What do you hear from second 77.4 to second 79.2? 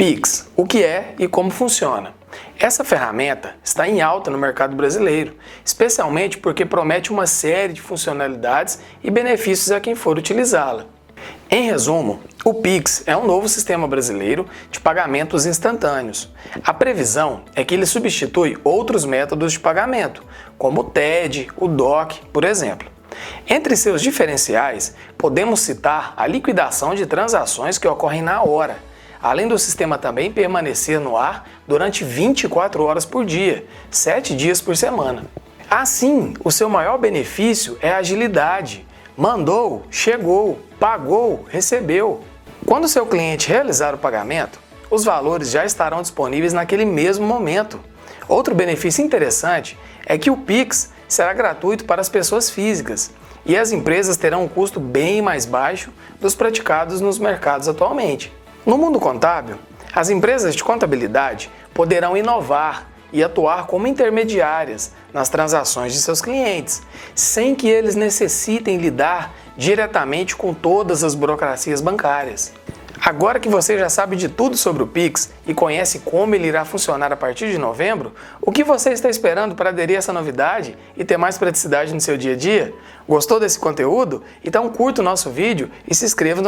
de novembro, o que você está